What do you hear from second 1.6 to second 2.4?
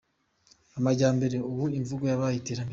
imvugo yabaye